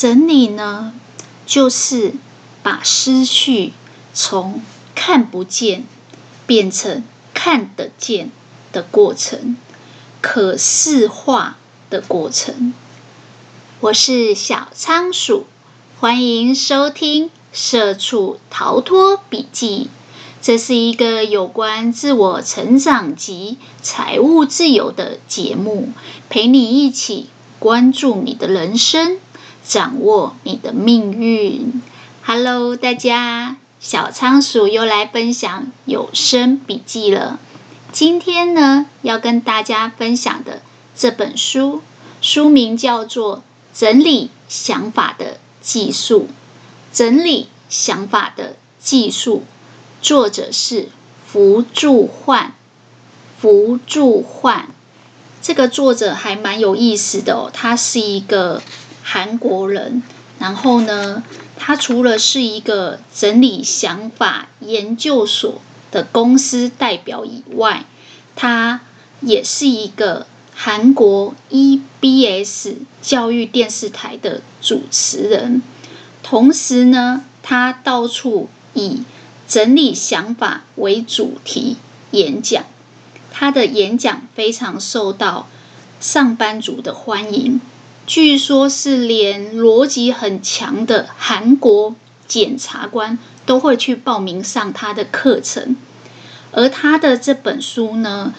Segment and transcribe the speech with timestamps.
[0.00, 0.92] 整理呢，
[1.44, 2.14] 就是
[2.62, 3.72] 把思绪
[4.14, 4.62] 从
[4.94, 5.86] 看不见
[6.46, 7.02] 变成
[7.34, 8.30] 看得见
[8.70, 9.56] 的过程，
[10.20, 11.56] 可视化
[11.90, 12.72] 的过程。
[13.80, 15.46] 我是小仓鼠，
[15.98, 19.86] 欢迎收听《社畜逃脱笔记》。
[20.40, 25.88] 这是一个有关自我成长及财务自由的节目，
[26.28, 27.28] 陪你一起
[27.58, 29.18] 关注你的人生，
[29.68, 31.82] 掌握你的命运。
[32.24, 37.38] Hello，大家，小仓鼠又来分享有声笔记了。
[37.92, 40.62] 今天呢，要跟大家分享的
[40.96, 41.82] 这本书，
[42.22, 43.38] 书名叫做
[43.78, 46.22] 《整理想法的技术》。
[46.90, 49.44] 整理想法的技术。
[50.00, 50.88] 作者是
[51.26, 52.54] 福住焕，
[53.38, 54.68] 福住焕，
[55.42, 57.50] 这个作者还蛮有意思的哦。
[57.52, 58.62] 他是一个
[59.10, 60.02] 韩国人，
[60.38, 61.22] 然后呢，
[61.56, 67.86] 他除了是一个整理想法研究所的公司代表以外，
[68.36, 68.82] 他
[69.22, 75.62] 也是一个韩国 EBS 教育电视台的主持人。
[76.22, 79.04] 同时呢，他到处以
[79.48, 81.78] 整理想法为主题
[82.10, 82.66] 演讲，
[83.32, 85.48] 他的演讲非常受到
[85.98, 87.62] 上班族的欢迎，
[88.08, 91.94] 据说是连逻辑很强的韩国
[92.26, 95.76] 检察官都会去报名上他的课程。
[96.50, 98.32] 而他的这本书呢，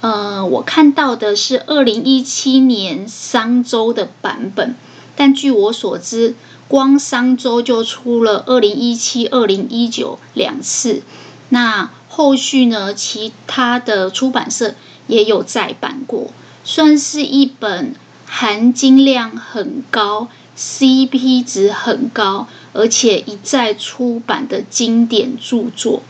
[0.00, 4.74] 呃，我看到的是二零一七年商周的版本，
[5.14, 6.34] 但据我所知。
[6.66, 11.02] 光商周就出了二零一七、二零一九两次，
[11.50, 12.94] 那后续呢？
[12.94, 14.74] 其他的出版社
[15.06, 16.30] 也有再版过，
[16.64, 17.94] 算是一本
[18.34, 26.02] 含金量很高、CP 值很高，而且一再出版的经典著作。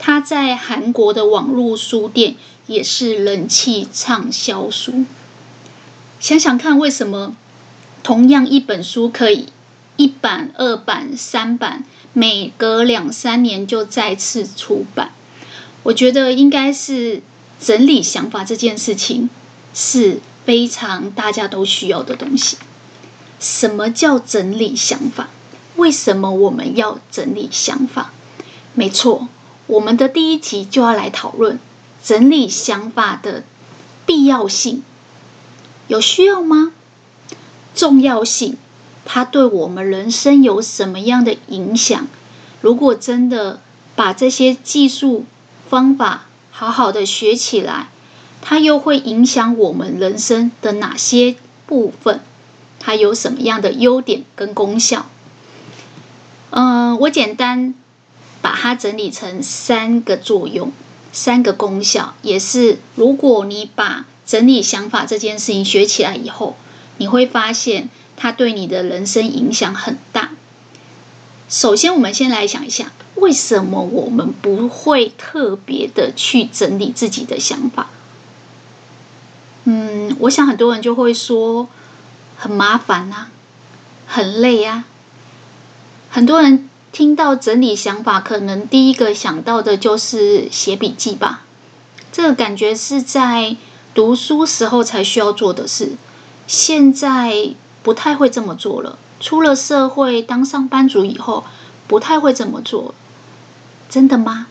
[0.00, 2.34] 它在韩国的网络书店
[2.66, 5.04] 也是人气畅销书。
[6.18, 7.36] 想想看，为什么
[8.02, 9.46] 同样一本书可以？
[9.96, 15.12] 一版、二版、三版，每隔两三年就再次出版。
[15.84, 17.22] 我觉得应该是
[17.60, 19.30] 整理想法这件事情
[19.72, 22.56] 是非常大家都需要的东西。
[23.38, 25.28] 什么叫整理想法？
[25.76, 28.12] 为什么我们要整理想法？
[28.74, 29.28] 没错，
[29.66, 31.58] 我们的第一集就要来讨论
[32.02, 33.44] 整理想法的
[34.04, 34.82] 必要性。
[35.88, 36.72] 有需要吗？
[37.74, 38.56] 重要性。
[39.04, 42.06] 它对我们人生有什么样的影响？
[42.60, 43.60] 如果真的
[43.96, 45.24] 把这些技术
[45.68, 47.88] 方法好好的学起来，
[48.42, 51.36] 它又会影响我们人生的哪些
[51.66, 52.20] 部分？
[52.78, 55.06] 它有什么样的优点跟功效？
[56.50, 57.74] 嗯，我简单
[58.40, 60.72] 把它整理成三个作用、
[61.12, 66.56] 三个功效，也是如果你把整理想法这件事情学起来以后，
[66.98, 67.88] 你会发现。
[68.22, 70.32] 它对你的人生影响很大。
[71.48, 77.88] 首先，我们先来想一下，为什么我们不会特别的去整理自己的想法？
[80.20, 81.68] 我想很多人就会说
[82.36, 83.28] 很麻烦啊，
[84.06, 84.84] 很累啊。
[86.08, 91.42] 很多人听到整理想法，可能第一个想到的就是写笔记吧。
[92.12, 93.56] 这个感觉是在
[93.94, 95.92] 读书时候才需要做的事，
[96.46, 97.54] 现在。
[97.82, 98.98] 不太会这么做了。
[99.20, 101.44] 出了社会当上班族以后，
[101.88, 102.94] 不太会这么做。
[103.88, 104.48] 真的吗？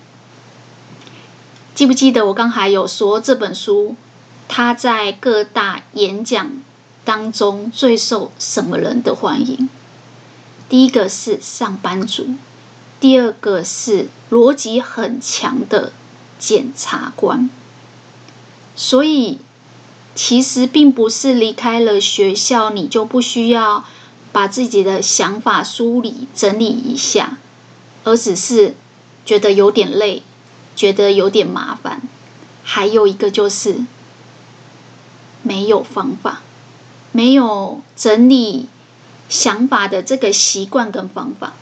[1.76, 3.96] 记不记得我刚才有说这本书，
[4.50, 6.52] 他在各大演讲
[7.06, 9.70] 当中最受什么人的欢迎？
[10.68, 12.36] 第一个是上班族，
[13.00, 15.94] 第二个是逻辑很强的
[16.38, 17.50] 检察官。
[18.76, 19.40] 所以。
[20.16, 23.86] 其实并不是离开了学校，你就不需要
[24.34, 27.38] 把自己的想法梳理整理一下，
[28.04, 28.76] 而只是
[29.24, 30.24] 觉得有点累，
[30.76, 32.02] 觉得有点麻烦。
[32.64, 33.86] 还有一个就是
[35.44, 36.42] 没有方法，
[37.12, 38.68] 没有整理
[39.28, 41.54] 想法的这个习惯跟方法。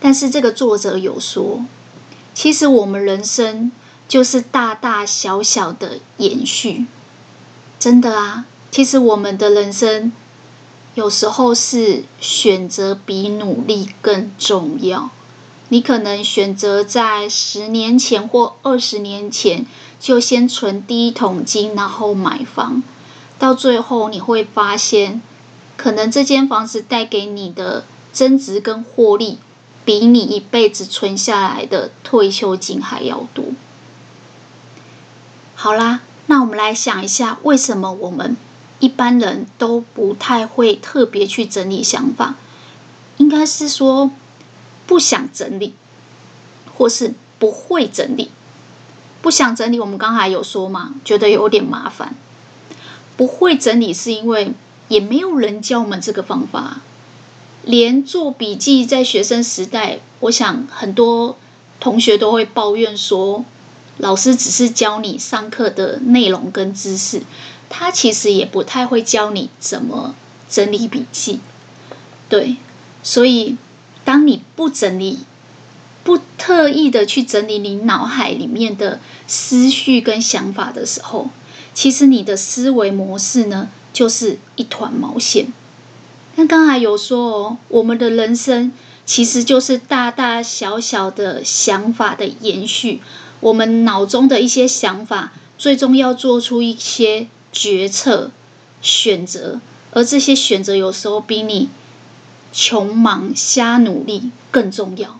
[0.00, 1.64] 但是这个作者有说，
[2.34, 3.70] 其实我们人生
[4.08, 6.86] 就是大大小小的延续。
[7.78, 10.12] 真的啊，其实我们的人生
[10.94, 15.10] 有时候是选择比努力更重要。
[15.70, 19.64] 你可能选择在十年前或二十年前
[20.00, 22.82] 就先存第一桶金，然后买房，
[23.38, 25.22] 到最后你会发现
[25.76, 29.38] 可能这间房子带给你的增值跟获利，
[29.84, 33.44] 比你一辈子存下来的退休金还要多。
[35.54, 38.36] 好啦，那我们来想一下，为什么我们
[38.80, 42.34] 一般人都不太会特别去整理想法？
[43.18, 44.10] 应该是说
[44.90, 45.74] 不想整理，
[46.76, 48.28] 或是不会整理。
[49.22, 52.16] 不想整理，我们刚才有说嘛，觉得有点麻烦。
[53.16, 54.52] 不会整理是因为
[54.88, 56.80] 也没有人教我们这个方法，
[57.62, 61.36] 连做笔记在学生时代，我想很多
[61.78, 63.44] 同学都会抱怨说，
[63.98, 67.22] 老师只是教你上课的内容跟知识，
[67.68, 70.16] 他其实也不太会教你怎么
[70.48, 71.38] 整理笔记。
[72.28, 72.56] 对，
[73.04, 73.56] 所以
[74.10, 75.20] 当你不整理，
[76.02, 78.98] 不特意的去整理你脑海里面的
[79.28, 81.28] 思绪跟想法的时候，
[81.74, 85.52] 其实你的思维模式呢，就是一团毛线。
[86.34, 88.72] 那刚才有说哦，我们的人生
[89.06, 93.00] 其实就是大大小小的想法的延续。
[93.38, 98.32] 我们脑中的一些想法，最终要做出一些决策、
[98.82, 99.60] 选择，
[99.92, 101.68] 而这些选择有时候比你
[102.52, 105.18] 穷忙瞎努力更重要。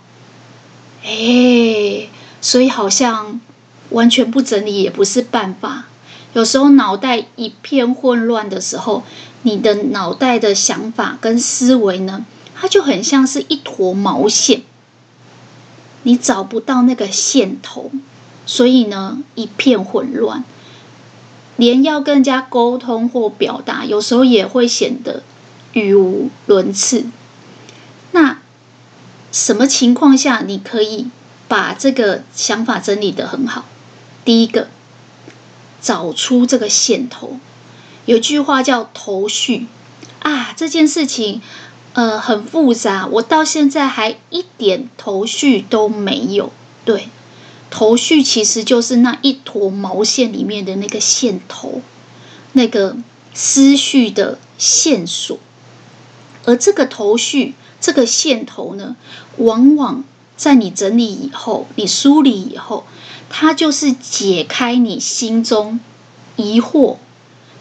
[1.03, 2.09] 哎，
[2.41, 3.41] 所以好像
[3.89, 5.85] 完全不整理也不是办法。
[6.33, 9.03] 有时候脑袋一片混乱的时候，
[9.41, 12.25] 你的脑袋的想法跟思维呢，
[12.55, 14.61] 它就很像是一坨毛线，
[16.03, 17.91] 你找不到那个线头，
[18.45, 20.45] 所以呢，一片混乱，
[21.57, 25.23] 连要跟人家沟通或表达，有时候也会显得
[25.73, 27.05] 语无伦次。
[29.31, 31.07] 什么情况下你可以
[31.47, 33.65] 把这个想法整理得很好？
[34.25, 34.67] 第一个。
[35.83, 37.39] 找出这个线头，
[38.05, 39.65] 有句话叫头绪
[40.19, 41.41] 啊，这件事情
[41.93, 46.53] 呃很复杂，我到现在还一点头绪都没有。
[46.85, 47.09] 对，
[47.71, 51.81] 头绪其实就是那一坨毛线里面的那个线头，
[52.51, 52.95] 那个
[53.33, 55.39] 思绪的线索。
[56.45, 58.95] 而这个头绪，这个线头呢，
[59.37, 60.05] 往往
[60.37, 62.85] 在你整理以后，你梳理以后。
[63.33, 65.79] 它就是解开你心中
[66.35, 66.97] 疑惑，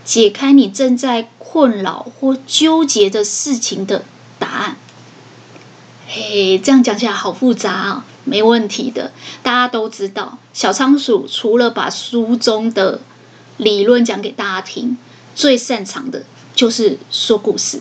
[0.04, 4.04] 解开你正在困扰或纠结的事情的
[4.40, 4.76] 答案。
[6.08, 9.12] 嘿，这样讲起来好复杂啊，没问题的。
[9.44, 13.00] 大家都知道，小仓鼠除了把书中的
[13.56, 14.98] 理论讲给大家听，
[15.36, 17.80] 最擅长的就是说故事、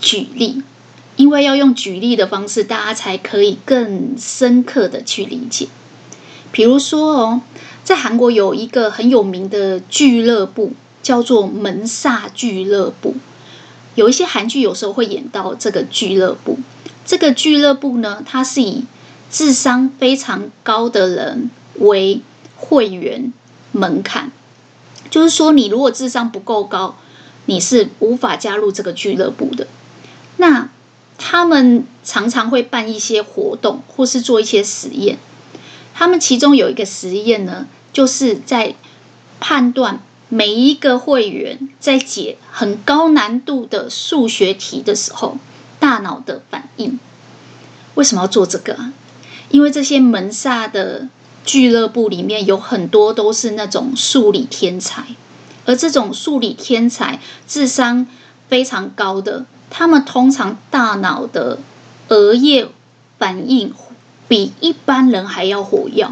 [0.00, 0.62] 举例，
[1.16, 5.68] 因为要用举例的方式，大家才可以更深刻的去理解。
[6.52, 7.40] 比如说哦，
[7.84, 10.72] 在韩国有一个很有名的俱乐部，
[11.02, 13.14] 叫做门萨俱乐部。
[13.94, 16.58] 有一些韩剧有时候会演到这个俱乐部。
[17.04, 18.84] 这个俱乐部呢，它是以
[19.30, 22.20] 智商非常高的人为
[22.56, 23.32] 会员
[23.72, 24.30] 门槛，
[25.08, 26.96] 就是说，你如果智商不够高，
[27.46, 29.66] 你是无法加入这个俱乐部的。
[30.36, 30.68] 那
[31.18, 35.18] 他们常常会办一些活动，或是做一些实验。
[35.94, 38.74] 他们其中有一个实验呢，就是在
[39.40, 45.38] 判断每一个会员在解很高难度的数学题的时候，
[45.78, 46.98] 大脑的反应。
[47.94, 48.76] 为什么要做这个？
[49.48, 51.08] 因为这些门萨的
[51.44, 55.06] 俱乐部里面有很多都是那种数理天才，
[55.64, 58.06] 而这种数理天才智商
[58.48, 59.46] 非常高的，
[59.76, 61.58] 他们通常大脑的
[62.08, 62.68] 额叶
[63.18, 63.74] 反应。
[64.28, 66.08] 比一般人还要活跃，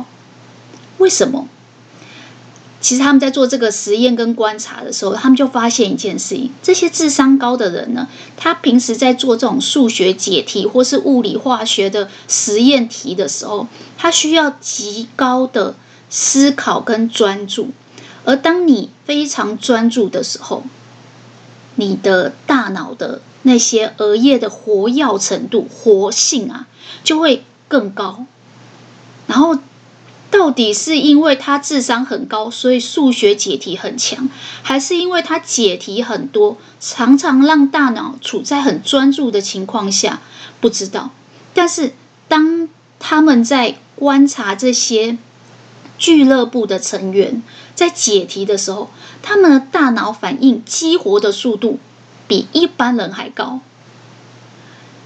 [0.99, 1.49] 为什么？
[2.81, 8.07] 其实他们在做这个实验跟观察的时候，他们就发现一件事情：这些智商高的人呢，
[8.37, 13.67] 他平时在做这种数学解题或是物理化学的实验题的时候，
[13.99, 15.75] 他需要极高的
[16.09, 17.71] 思考跟专注。
[18.25, 20.63] 而当你非常专注的时候，
[21.75, 26.67] 你的大脑的那些额叶的活跃程度、活性啊，
[27.03, 27.45] 就会。
[27.67, 28.27] 更高，
[29.27, 29.59] 然后
[30.31, 34.29] 到底是因为他智商很高，所以数学解题很强，
[34.63, 40.21] 还是因为他解题很多，常常让大脑处在很专注的情况下？
[40.61, 41.11] 不知道。
[41.55, 41.95] 但是
[42.29, 42.69] 当
[43.01, 45.17] 他们在观察这些
[45.99, 47.43] 俱乐部的成员
[47.75, 48.91] 在解题的时候，
[49.23, 51.81] 他们的大脑反应激活的速度
[52.29, 53.61] 比一般人还高。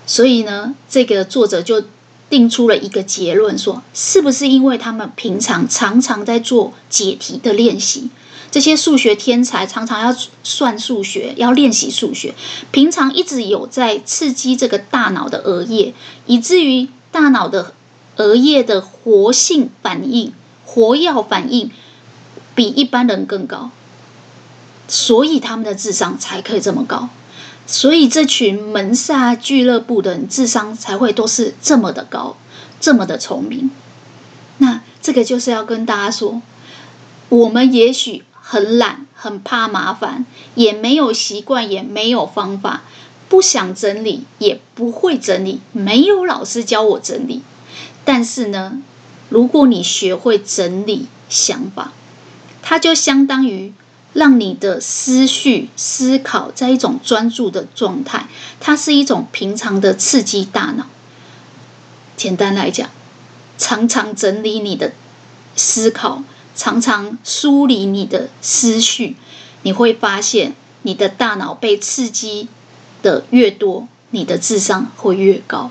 [0.07, 1.85] 所以呢，这个作者就。
[2.31, 8.11] 定出了一个结论，说是不是因为他们平常常常在做解题的练习，
[8.51, 12.35] 这些数学天才常常要算数学，要练习数学，
[12.71, 15.95] 平常一直有在刺激这个大脑的额叶，
[16.27, 17.73] 以至于大脑的
[18.17, 20.35] 额叶的活性反应、
[20.67, 21.71] 活跃反应
[22.55, 23.71] 比一般人更高，
[24.89, 27.11] 所以他们的智商才可以这么高。
[27.67, 32.39] 所以这群门萨俱乐部的人智商才会都是这么的高，
[32.81, 33.71] 这么的聪明。
[34.57, 36.41] 那这个就是要跟大家说，
[37.29, 42.85] 我们也许很懒，很怕麻烦，也没有习惯，也没有方法，
[43.29, 47.43] 不想整理，也不会整理，没有老师教我整理。
[48.07, 48.81] 但是呢，
[49.29, 51.93] 如果你学会整理想法，
[52.63, 53.75] 它就相当于。
[54.13, 58.27] 让你的思绪思考在一种专注的状态，
[58.59, 60.87] 它是一种平常的刺激大脑。
[62.17, 62.89] 简单来讲，
[63.59, 64.93] 常常整理你的
[65.55, 66.23] 思考，
[66.57, 69.17] 常常梳理你的思绪，
[69.63, 72.49] 你会发现你的大脑被刺激
[73.03, 75.71] 的越多，你的智商会越高。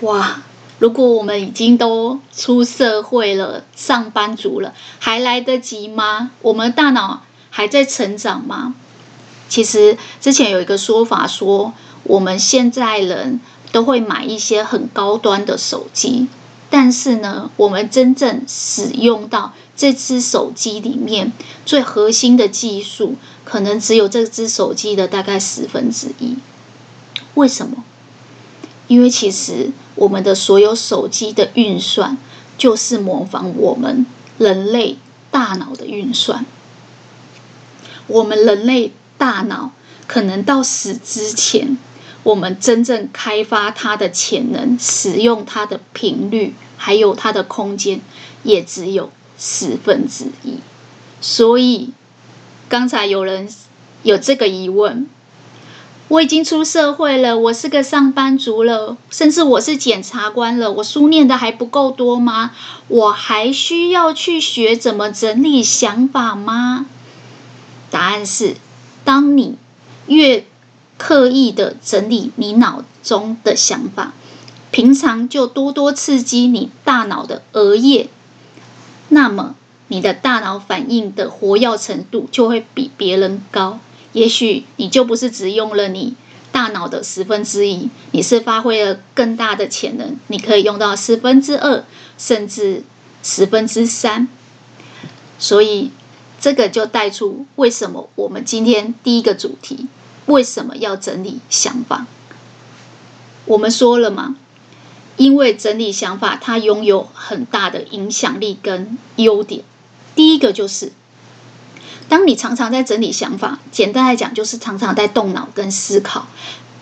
[0.00, 0.42] 哇！
[0.78, 6.32] 如果我们已经都出社会了，上班族了，还来得及吗？
[6.40, 7.22] 我们大脑。
[7.54, 8.74] 还在成长吗？
[9.50, 13.38] 其实之前有一个说法说，我们现在人
[13.70, 16.28] 都会买一些很高端的手机，
[16.70, 21.32] 但是呢，我们真正使用到这只手机里面
[21.66, 26.38] 最核心的技术，可能只有这只手机的大概十分之一。
[27.34, 27.84] 为什么？
[28.88, 32.16] 因为其实我们的所有手机的运算，
[32.56, 34.06] 就是模仿我们
[34.38, 34.96] 人类
[35.30, 36.46] 大脑的运算。
[38.06, 39.72] 我们人类大脑
[40.06, 41.78] 可能到死之前，
[42.22, 48.00] 我们真正开发它的潜能、使用它的频率，还有它的空间，
[48.42, 50.58] 也只有十分之一。
[51.20, 51.92] 所以，
[52.68, 53.48] 刚才有人
[54.02, 55.06] 有这个疑问：
[56.08, 62.50] 我已经出社会了，我是个上班族了，甚至我是检察官了，我书念的还不够多吗？
[62.88, 66.86] 我还需要去学怎么整理想法吗？
[67.92, 68.56] 答案是：
[69.04, 69.56] 当你
[70.06, 70.46] 越
[70.96, 74.14] 刻意的整理你脑中的想法，
[74.70, 78.08] 平常就多多刺激你大脑的额叶，
[79.10, 79.54] 那么
[79.88, 83.78] 你的大脑反应的活跃程度就会比别人高。
[84.14, 86.14] 也许你就不是只用了你
[86.50, 91.84] 大脑的十分之一，你是发挥了更大的潜能，你可以用到十分之二，
[92.16, 92.84] 甚至
[93.22, 94.26] 十分之三。
[95.38, 95.90] 所以。
[96.42, 99.86] 这个就带出为什么我们今天第一个主题
[100.26, 102.06] 为什么要整理想法？
[103.44, 104.34] 我们说了嘛，
[105.16, 109.62] 因为整理想法它拥有很大的影响力跟优点。
[110.16, 110.90] 第一个就是，
[112.08, 116.26] 当你常常在整理想法，简单来讲就是常常在动脑跟思考，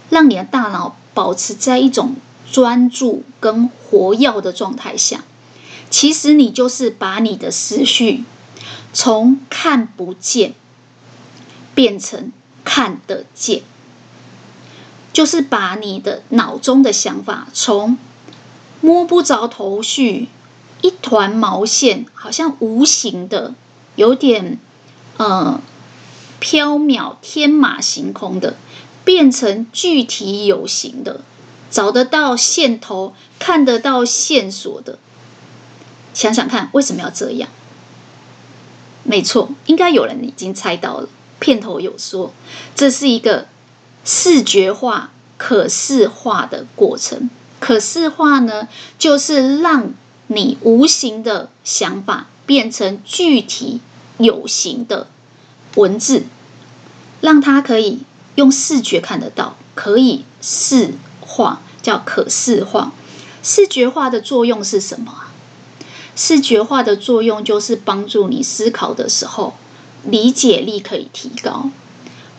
[0.09, 2.17] 让你的大脑保持在一种
[2.51, 5.23] 专注跟活跃的状态下，
[5.91, 8.25] 其实你就是把你的思绪。
[8.93, 10.55] 从看不见
[11.75, 12.33] 变成
[12.65, 13.63] 看得见，
[15.13, 17.99] 就是把你的脑中的想法从
[18.81, 20.29] 摸不着头绪、
[20.83, 23.55] 一团毛线，好像无形的、
[23.95, 24.59] 有点
[25.17, 25.61] 呃
[26.39, 28.57] 飘渺、天马行空的，
[29.05, 31.21] 变成具体有形的，
[31.71, 34.99] 找得到线头、看得到线索的。
[36.13, 37.49] 想想看，为什么要这样？
[39.03, 41.09] 没错，应该有人已经猜到了。
[41.39, 42.33] 片头有说，
[42.75, 43.47] 这是一个
[44.05, 47.31] 视觉化、可视化的过程。
[47.59, 49.95] 可视化呢，就是让
[50.27, 53.81] 你无形的想法变成具体
[54.19, 55.07] 有形的
[55.77, 56.25] 文字，
[57.23, 58.01] 让它可以
[58.35, 62.93] 用视觉看得到，可以视化，叫可视化。
[63.43, 65.30] 视觉化的作用是什么？
[66.17, 69.55] 视觉化的作用就是帮助你思考的时候，
[70.05, 71.71] 理解力可以提高。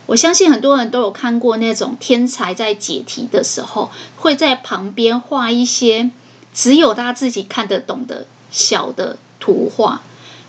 [0.06, 6.10] 我相信很多人都有看过那种天才在解题的时候，会在旁边画一些
[6.52, 10.02] 只有他自己看得懂的小的图画。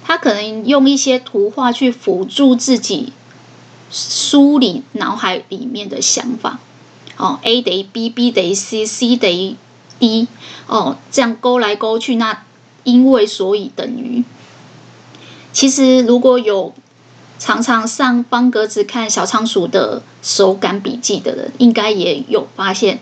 [0.03, 3.13] 他可能用一些图画去辅助自己
[3.89, 6.59] 梳理脑海里面的想法。
[7.15, 9.55] 哦，A 等于 B，B 等于 C，C 等于
[9.99, 10.27] D。
[10.67, 12.43] 哦，这样勾来勾去，那。
[12.83, 14.23] 因为所以等于，
[15.51, 16.73] 其实如果有
[17.39, 22.99] 常常上方格子看小仓鼠的手感笔记的人，应该也有发现，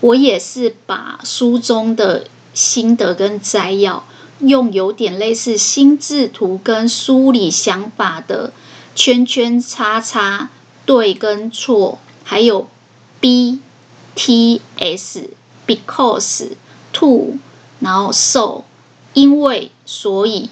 [0.00, 4.04] 我也是把书中的心得跟摘要
[4.40, 8.52] 用有点类似心智图跟梳理想法的
[8.94, 10.50] 圈圈叉叉
[10.84, 12.68] 对跟错，还有
[13.20, 13.60] B
[14.14, 15.30] T S
[15.66, 16.52] because
[16.92, 17.36] to，
[17.78, 18.64] 然后 so
[19.18, 20.48] 因为所以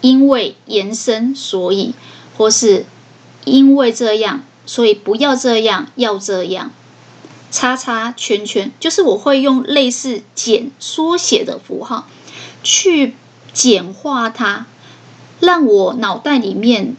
[0.00, 1.94] 因为延伸所以
[2.36, 2.84] 或是
[3.44, 6.72] 因为这样所以不要这样要这样。
[7.52, 12.08] 叉叉圈圈，就是我会用类似简缩写的符号
[12.64, 13.14] 去
[13.52, 14.66] 简化它，
[15.38, 16.96] 让我脑袋里面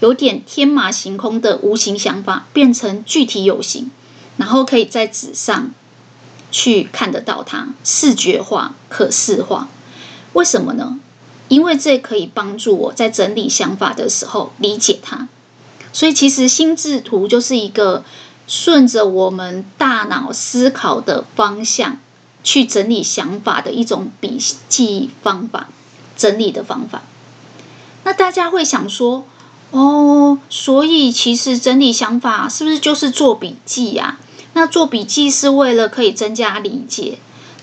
[0.00, 3.92] 有点天马行空的无形想法变成具体有形，
[4.36, 5.70] 然后可以在纸上
[6.50, 9.68] 去看得到它，视觉化、可视化。
[10.32, 10.98] 为什么呢？
[11.48, 15.28] 因为这可以帮助我在整理想法的时候理解它。
[15.92, 18.04] 所以其实心智图就是一个。
[18.50, 21.98] 顺着我们大脑思考的方向
[22.42, 25.68] 去整理想法的一种笔记方法，
[26.16, 27.02] 整理的方法。
[28.04, 29.26] 那大家会想说，
[29.70, 34.18] 哦，所以其实整理想法是不是就是做笔记呀？
[34.54, 37.18] 那做笔记是为了可以增加理解。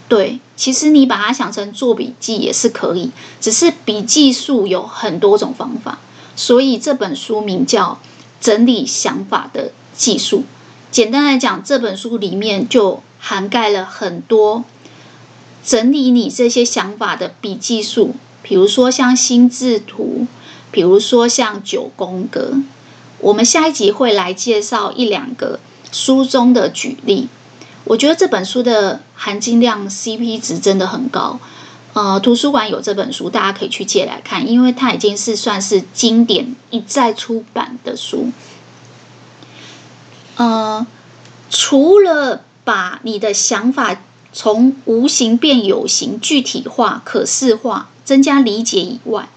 [0.07, 5.97] 对，其实你把它想成做笔记也是可以，只是笔记术有很多种方法，
[6.35, 7.99] 所以这本书名叫
[8.39, 10.39] 《整理想法的技术》。
[10.91, 14.63] 简单来讲，这本书里面就涵盖了很多
[15.65, 20.27] 整理你这些想法的笔记术，比如说像心智图，
[20.71, 22.53] 比如说像九宫格。
[23.19, 25.59] 我们下一集会来介绍一两个
[25.91, 27.27] 书中的举例。
[27.85, 31.39] 我觉得这本书的含金量 CP 值真的很高。
[31.93, 38.31] 呃，图书馆有这本书，大家可以去借来看，因为它已经是算是经典一再出版的书。
[40.35, 40.85] 呃，
[41.49, 43.95] 除了把你的想法
[44.33, 49.29] 从无形变有形、具体化、可视化、增加理解以外，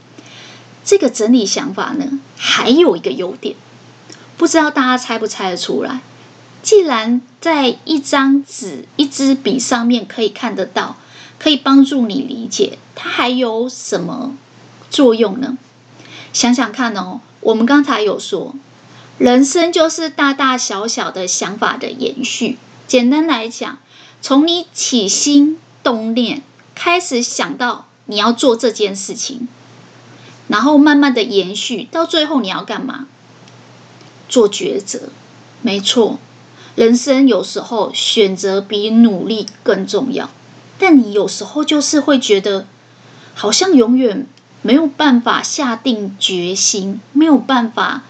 [0.84, 3.54] 这个整理想法呢，还有一个优点，
[4.36, 6.00] 不知道大家猜不猜得出来？
[6.62, 10.96] 既然在一张纸、一支笔上面可以看得到，
[11.38, 14.36] 可以帮助你理解，它还有什么
[14.90, 15.56] 作用呢？
[16.32, 18.54] 想想看哦，我们刚才有说。
[19.18, 22.56] 人生就是大大小小的想法的延续。
[22.86, 23.78] 简单来讲，
[24.22, 26.42] 从你起心动念
[26.74, 29.48] 开始想到你要做这件事情，
[30.46, 33.06] 然后慢慢的延续到最后，你要干嘛？
[34.28, 35.08] 做抉择。
[35.62, 36.20] 没错，
[36.78, 40.30] 人生有时候选择比努力更重要。
[40.78, 42.68] 但你有时候就是会觉得，
[43.34, 44.28] 好像永远
[44.62, 48.04] 没有办法下定决心，没有办法。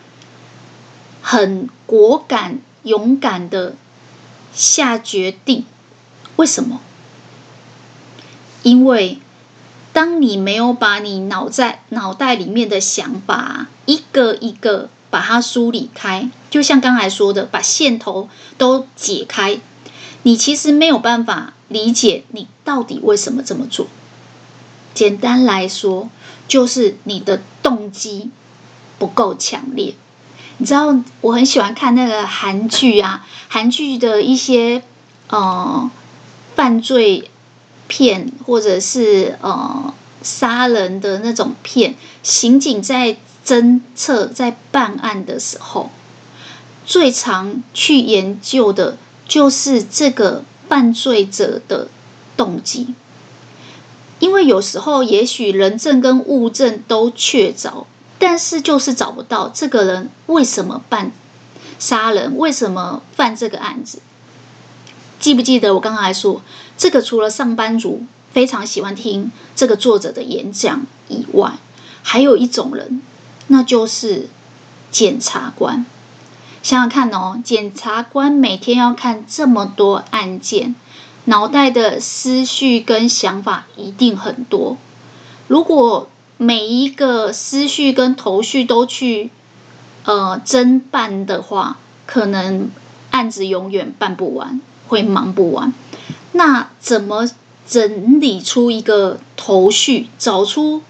[1.22, 3.74] 很果敢、勇敢的
[4.52, 5.64] 下决定，
[6.36, 6.82] 为什么？
[8.62, 9.18] 因为
[9.94, 19.58] 当你没有把你脑在脑袋里面的想法一个一个把它梳理开，就像刚才说的，把线头都解开，
[20.22, 23.86] 你其实没有办法理解你到底为什么这么做。
[24.94, 26.08] 简单来说，
[26.46, 28.30] 就是你的动机
[28.98, 29.94] 不够强烈。
[30.58, 34.82] 你知道我很喜欢看那个韩剧啊，韩剧的一些
[35.28, 35.88] 呃
[36.56, 37.30] 犯罪
[37.86, 41.94] 片，或者是呃杀人的那种片，
[42.24, 43.16] 刑警在
[43.48, 45.88] 侦测、在办案的时候，
[46.84, 51.88] 最常去研究的就是这个犯罪者的
[52.36, 52.94] 动机，
[54.18, 57.86] 因为有时候也许人证跟物证都确凿。
[58.20, 61.12] 但是就是找不到这个人为什么办
[61.78, 64.00] 杀人，为什么犯这个案子？
[65.20, 66.42] 记不记得我刚刚还说，
[66.76, 71.58] 这个除了上班族非常喜欢听这个作者的演讲以外，
[72.02, 73.00] 还有一种人，
[73.48, 74.28] 那就是
[74.90, 75.84] 检察官。
[76.62, 80.74] 想想看哦，检察官每天要看这么多案件，
[81.26, 84.76] 脑袋的思绪跟想法一定很多。
[85.46, 89.30] 如果每一个思绪跟头绪都去
[90.04, 92.70] 呃侦办的话，可能
[93.10, 95.72] 案子永远办不完，会忙不完。
[96.32, 97.28] 那怎么
[97.66, 100.82] 整理出一个头绪，找出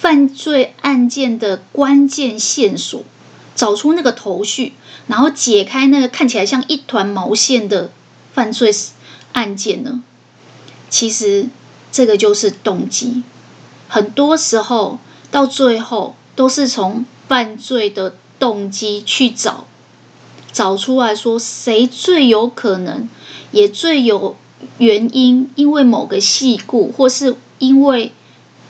[0.00, 3.02] 犯罪案件的关键线索，
[3.56, 4.74] 找出那个头绪，
[5.08, 7.90] 然后解开那个看起来像一团毛线的
[8.32, 8.72] 犯罪
[9.32, 10.02] 案件呢？
[10.88, 11.48] 其实
[11.90, 13.24] 这个就是动机。
[13.88, 14.98] 很多时候
[15.30, 19.66] 到最后都是从犯罪的动机去找，
[20.52, 23.08] 找出来说谁最有可能，
[23.50, 24.36] 也最有
[24.78, 28.12] 原因，因为某个事故，或是因为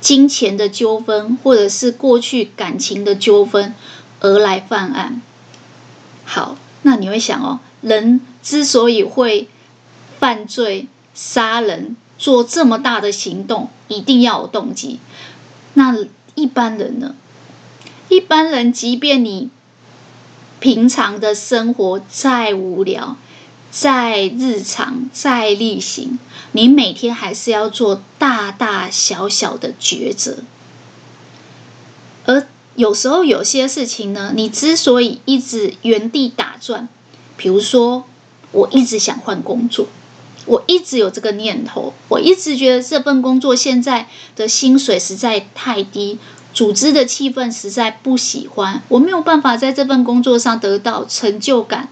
[0.00, 3.74] 金钱的纠纷，或者是过去感情的纠纷
[4.20, 5.20] 而来犯案。
[6.24, 9.48] 好，那你会想哦，人之所以会
[10.18, 15.00] 犯罪、杀人、做这么大的行动，一定要有动机。
[15.74, 15.96] 那
[16.34, 17.14] 一般人呢？
[18.08, 19.50] 一般人，即便你
[20.60, 23.16] 平常的生活再无聊、
[23.70, 26.18] 再日常、再例行，
[26.52, 30.38] 你每天还是要做大大小小的抉择。
[32.24, 36.88] 而有时候有些事情呢，你之所以一直原地打转，
[37.36, 38.04] 比如说，
[38.52, 39.86] 我一直想换工作。
[40.46, 46.18] 我一直有这个念头，我一直觉得这份工作现在的薪水实在太低，
[46.54, 51.90] 组织的气氛实在不喜欢，我没有办法在这份工作上得到成就感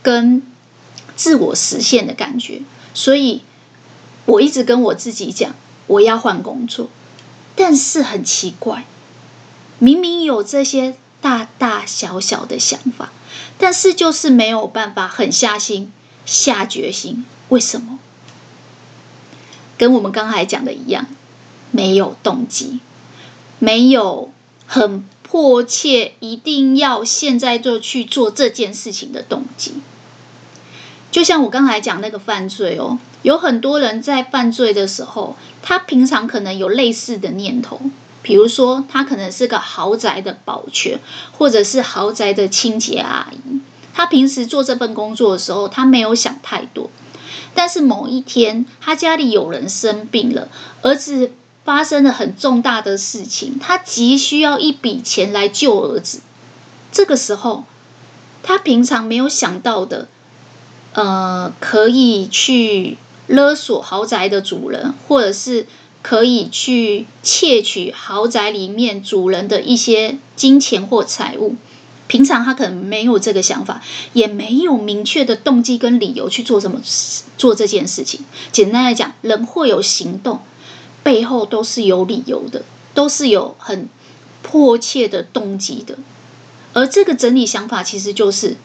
[0.00, 0.42] 跟
[1.18, 2.62] 自我实现的感觉，
[2.94, 3.42] 所以
[4.24, 5.56] 我一直跟我自己讲，
[5.88, 6.88] 我要换工作。
[7.56, 8.86] 但是很奇怪，
[9.80, 13.12] 明明有这些大大小小的想法，
[13.58, 15.92] 但是就是没有办法狠下心
[16.24, 17.26] 下决心。
[17.48, 17.98] 为什么？
[19.76, 21.06] 跟我们刚才讲的一样，
[21.72, 22.78] 没有动机，
[23.58, 24.30] 没有
[24.66, 29.74] 很迫切，一定要现在就去做这件事情的动机。
[31.10, 37.80] 就像我刚才讲那个犯罪哦，有很多人在犯罪的时候，他平常可能有类似的念头，
[38.22, 40.98] 比如说他可能是个豪宅的保全，
[41.32, 43.60] 或者是豪宅的清洁阿姨。
[43.94, 46.90] 他平时做这份工作的时候，他没有想太多。
[47.54, 50.48] 但是某一天，他家里有人生病了，
[50.82, 51.32] 儿子
[51.64, 56.20] 发生了很重大的事情，他急需要一笔钱来救儿子。
[56.92, 57.64] 这个时候，
[58.42, 60.06] 他平常没有想到的，
[60.98, 65.68] 呃，可以去勒索豪宅的主人，或者是
[66.02, 71.54] 可以去窃取豪宅里面主人的一些金钱或财物。
[72.08, 73.80] 平常他可能没有这个想法，
[74.12, 76.80] 也没有明确的动机跟理由去做什么
[77.36, 78.24] 做这件事情。
[78.50, 80.40] 简单来讲，人会有行动，
[81.04, 83.88] 背后都是有理由的，都是有很
[84.42, 85.96] 迫切的动机的。
[86.72, 88.56] 而这个整理想法，其实就是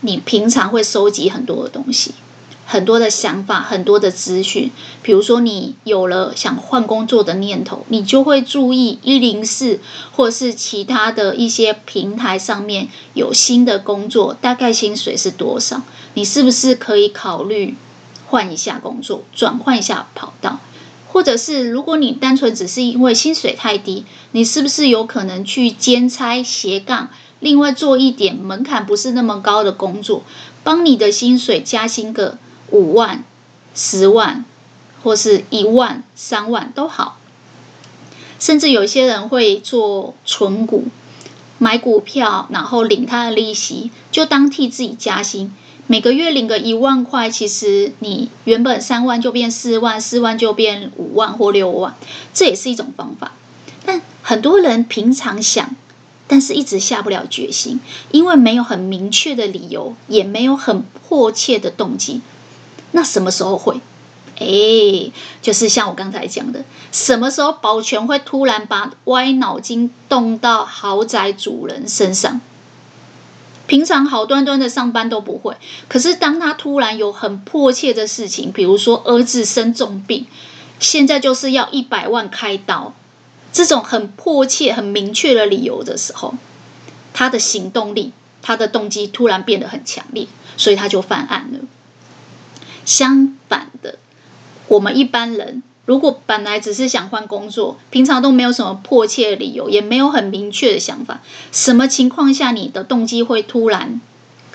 [0.00, 2.12] 你平常会收集很多的东西。
[2.70, 4.70] 很多的想法，很多的资讯，
[5.02, 9.80] 比如说你有了想换工作的念头，你就会注意一零四
[10.12, 15.80] 或是其他的一些平台上面有新的工作，大概薪水是多少？
[16.12, 17.74] 你是不是可以考虑
[18.26, 20.60] 换一下工作，转换一下跑道？
[21.10, 27.08] 或者是如果你单纯只是因为薪水太低，你是不是有可能去兼差斜杠，
[27.40, 30.22] 另外做一点门槛不是那么高的工作，
[30.64, 32.38] 帮你的薪水加薪个？
[32.70, 33.24] 五万、
[33.74, 34.44] 十万，
[35.02, 37.16] 或是一万、三万都好。
[38.38, 40.84] 甚至有些人会做存股，
[41.56, 45.54] 买股票，然后领他的利息，就当替自己加薪。
[45.86, 51.96] 每个月领个一万块，其实你原本三万就变四万，四万就变五万或六万，
[52.34, 53.32] 这也是一种方法。
[53.86, 55.74] 但很多人平常想，
[56.28, 57.80] 但是一直下不了决心，
[58.12, 62.20] 因为没有很明确的理由，也没有很迫切的动机。
[62.92, 63.80] 那什么时候会？
[64.38, 65.10] 哎，
[65.42, 72.40] 就是像我刚才讲的，什么时候保全会突然把歪脑筋动到豪宅主人身上？
[73.66, 75.56] 平常好端端的上班都不会，
[75.88, 80.26] 可是当他突然有很迫切的事情，比如说儿子生重病，
[80.78, 82.94] 现在就是要一百万开刀，
[83.52, 86.34] 这种很迫切、很明确的理由的时候，
[87.12, 91.60] 他的行动力、他的动机突然变得很强烈，所以他就犯案了。
[92.84, 93.98] 相反的，
[94.68, 104.00] 我们一般人如果本来只是想换工作，平常都没有什么迫切的理由，也没有很明确的想法，什么情况下你的动机会突然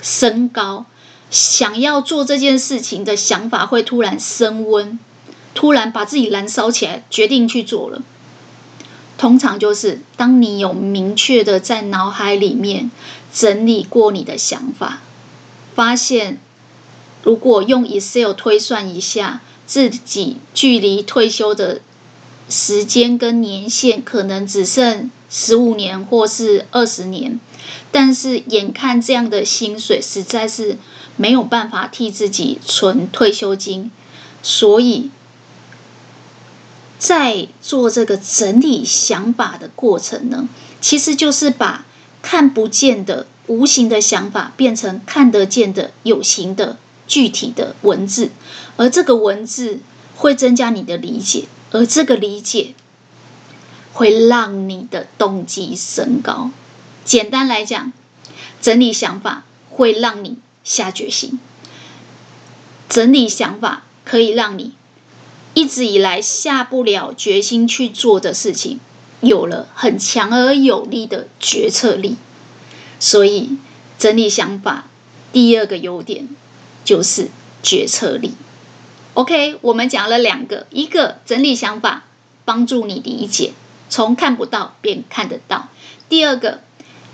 [0.00, 0.86] 升高？
[1.30, 5.00] 想要做这件事情的想法会突然升温，
[5.54, 8.02] 突然把自己燃烧起来，决定去做了。
[9.16, 12.90] 通常就是当你有明确的在脑海里面
[13.32, 15.00] 整理过你的想法，
[15.74, 16.38] 发现。
[17.22, 21.80] 如果用 Excel 推算一下自己距离退休的
[22.50, 27.40] 时间跟年限，可能只剩十五年或是二十年，
[27.90, 30.76] 但是眼看这样的薪水实在是
[31.16, 33.90] 没有办法替自己存退休金，
[34.42, 35.10] 所以
[37.04, 40.48] 在做这个整理想法的过程呢，
[40.80, 41.84] 其实就是把
[42.22, 46.78] 看不见的无形的想法变成看得见的有形的。
[47.06, 48.30] 具体的文字，
[48.78, 49.80] 而这个文字
[50.16, 52.72] 会增加你的理解，而这个理解
[53.92, 56.50] 会让你的动机升高。
[57.04, 57.92] 简单来讲，
[58.62, 61.38] 整理想法会让你下决心。
[62.88, 64.72] 整理想法可以让你
[65.54, 68.80] 一直以来下不了决心去做的事情，
[69.20, 72.16] 有了很强而有力的决策力。
[72.98, 73.56] 所以，
[73.98, 74.88] 整理想法
[75.32, 76.28] 第二个优点
[76.84, 77.28] 就是
[77.62, 78.34] 决策力。
[79.14, 82.04] OK，我们讲了两个，一个整理想法
[82.44, 83.52] 帮助你理解，
[83.88, 85.68] 从看不到变看得到；
[86.08, 86.62] 第二个，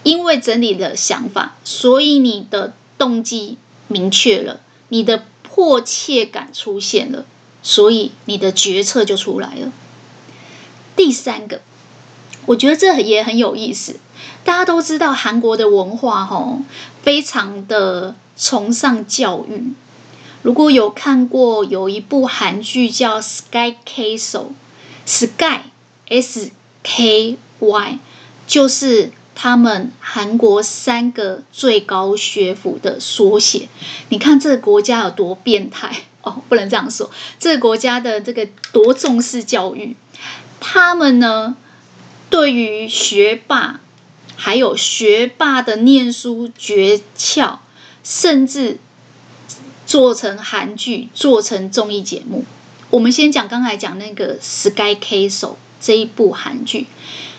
[0.02, 7.26] 因为整理了想法，所以你的动机明确了，你的迫切感出现了，
[7.62, 9.72] 所以你的决策就出来了。
[10.96, 11.60] 第三个，
[12.46, 13.96] 我觉得这也很有意思。
[14.44, 16.60] 大家都知道韩国的文化吼，
[17.02, 19.72] 非常的崇尚教育。
[20.42, 24.46] 如果有看过有一部韩剧叫《Sky Castle》
[25.04, 25.60] ，Sky
[26.08, 26.50] S
[26.82, 27.98] K Y，
[28.46, 33.68] 就是他们韩国三个最高学府的缩写。
[34.08, 37.10] 你看这个国家有多变态哦，不能这样说。
[37.38, 39.96] 这个国家的这个多重视教育，
[40.60, 41.56] 他们呢，
[42.28, 43.80] 对于学霸，
[44.36, 47.58] 还有学霸的念书诀窍，
[48.02, 48.78] 甚至。
[49.86, 52.44] 做成韩剧，做成综艺节目。
[52.90, 55.30] 我们先讲刚才讲那个《Sky Castle》
[55.80, 56.86] 这一部韩剧，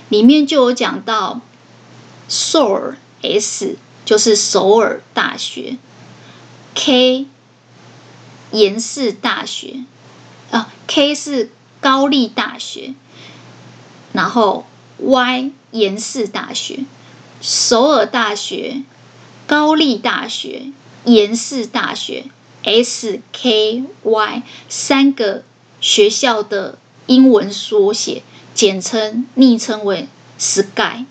[0.10, 1.40] 里面就有讲到
[2.28, 5.78] 首尔 S 就是首尔大学
[6.76, 7.28] ，K
[8.52, 9.86] 延世大学
[10.52, 12.94] 啊，K 是高丽大学，
[14.14, 14.66] 然后
[14.98, 16.86] Y 延世大学，
[17.42, 18.84] 首尔大学、
[19.48, 20.72] 高丽大学、
[21.06, 22.26] 延世大学。
[22.64, 25.44] S K Y 三个
[25.80, 28.22] 学校的英文缩写，
[28.54, 31.08] 简称昵称为 Sky。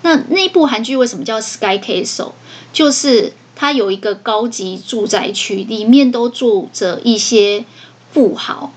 [0.00, 2.32] 那那部韩剧为什么叫 Sky Castle？
[2.72, 7.66] 就是它有一个高级住宅区，里面都住着一些
[8.10, 8.72] 富豪，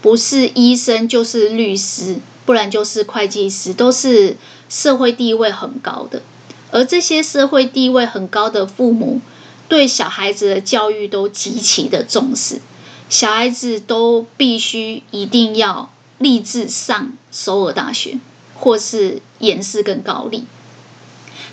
[0.00, 2.16] 不是医生就是律师，
[2.46, 4.38] 不然就是会计师，都是
[4.70, 6.22] 社会地位很高的。
[6.70, 9.20] 而这些社会地位很高的父母，
[9.68, 12.62] 对小孩子的教育都极其的重视，
[13.10, 18.18] 小孩子都必须一定要立志上首尔大学，
[18.54, 20.46] 或是延世更高丽。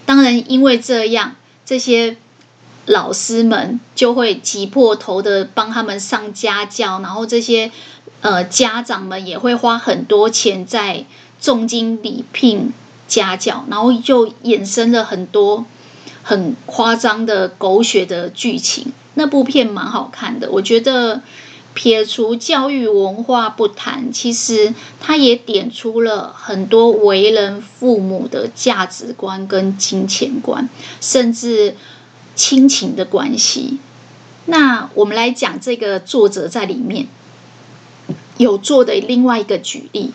[0.05, 2.15] 当然，因为这样，这些
[2.89, 7.71] 老师们就会挤破头的帮他们上家教，然后这些
[8.21, 11.05] 呃家长们也会花很多钱在
[11.39, 12.73] 重金礼聘
[13.07, 15.65] 家教，然后就衍生了很多。
[16.21, 20.51] 很夸张的狗血的剧情，那部片蛮好看的。
[20.51, 21.21] 我觉得
[21.73, 30.69] 撇除教育文化不谈，其实它也点出了很多为人父母的价值观跟金钱观，
[31.01, 31.75] 甚至
[32.39, 33.79] 亲情的关系。
[34.45, 37.07] 那我们来讲这个作者在里面
[38.37, 40.11] 有做的另外一个举例，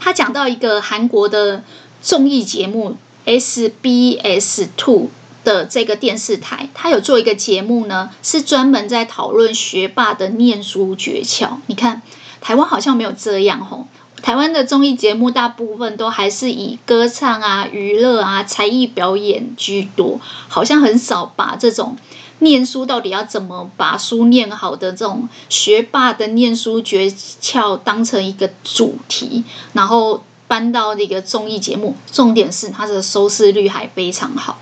[0.00, 1.62] 他讲到一个韩国的
[2.02, 5.10] 综艺节目 SBS Two。
[5.42, 11.52] 的这个电视台，他有做一个节目呢，是专门在讨论学霸的念书诀窍。
[11.66, 12.02] 你看，
[12.42, 13.86] 台湾好像没有这样吼，
[14.22, 21.96] 台湾的综艺节目大部分都还是以歌唱啊、娱乐啊、才艺表演居多，好像很少把这种
[22.40, 31.94] 念书到底要怎么把书念好的这种学霸的念书诀窍当成一个主题，然后搬到那个综艺节目。
[32.10, 34.58] 重点是它的收视率还非常好。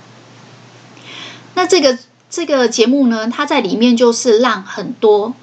[1.55, 1.97] 那这个
[2.29, 5.33] 这个节目呢，它在里面就是让很多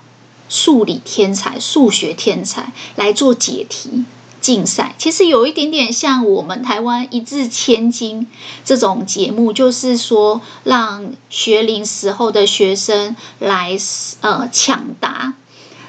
[0.48, 4.04] 数理天才、数学天才来做解题
[4.40, 4.94] 竞赛。
[4.98, 8.26] 其实有一点点像我们台湾一字千金
[8.64, 13.76] 这种节目，就是说让学龄时候的学生来
[14.20, 15.35] 呃抢答。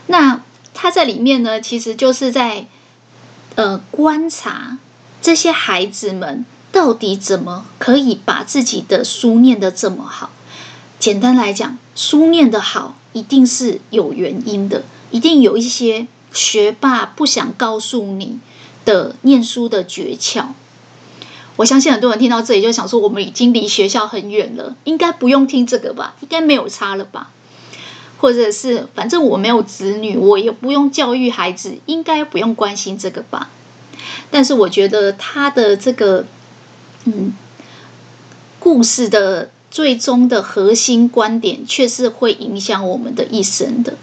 [0.08, 0.42] 那
[0.74, 2.68] 他在里面呢，其实就是在
[3.56, 4.78] 呃观察
[5.22, 6.46] 这些孩子们。
[6.70, 10.30] 到底怎么可以把自己的书念得这么好？
[11.00, 18.40] 简单来讲，书念得好一定是有原因的，一定有一些学霸不想告诉你
[18.86, 20.48] 的念书的诀窍。
[21.56, 26.16] 我相信很多人听到这里就想说，我们已经离学校很远了，应该不用听这个吧？
[26.20, 27.32] 应该没有差了吧？
[28.18, 33.50] 或者是反正我没有子女，我也不用教育孩子，应该不用关心这个吧？
[34.30, 36.26] 但是我觉得他的这个。
[37.10, 37.32] 嗯，
[38.60, 43.94] 故事的最终的核心观点，却是会影响我们的一生的。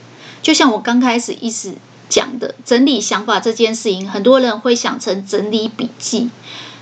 [0.41, 1.75] 就像我刚开始一直
[2.09, 6.31] 讲的整理想法这件事情，很多人会想成整理笔记。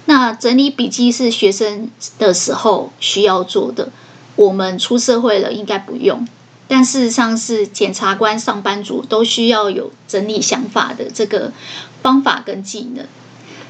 [0.05, 3.89] 那整理笔记是学生的时候需要做的，
[4.37, 6.29] 我们出社会了应该不用。
[6.69, 11.51] 但事实上是检察官、上班族都需要有整理想法的这个
[12.03, 13.07] 方法跟技能。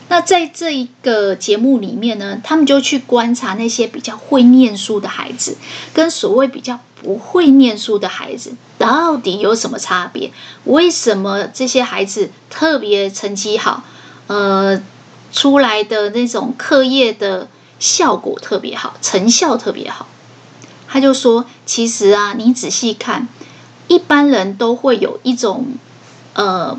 [0.09, 5.57] 那在这一个节目里面呢，他们就去观察那些比较会念书的孩子，
[5.95, 10.31] 跟所谓比较不会念书的孩子到底有什么差别？
[10.65, 13.85] 为什么这些孩子特别成绩好？
[14.27, 14.83] 呃，
[15.33, 20.07] 出来的那种课业的效果特别好，成效特别好？
[20.89, 23.29] 他就说，其实啊，你仔细看，
[23.89, 25.69] 一般人都会有一种
[26.35, 26.79] 呃。